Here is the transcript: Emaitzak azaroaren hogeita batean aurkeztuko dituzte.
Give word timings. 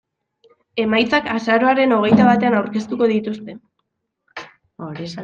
Emaitzak 0.83 1.27
azaroaren 1.33 1.93
hogeita 1.97 2.25
batean 2.29 2.57
aurkeztuko 2.61 3.11
dituzte. 3.13 3.59